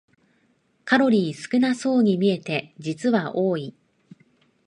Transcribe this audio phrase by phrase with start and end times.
[0.83, 3.75] カロリー少なそうに見えて実は多い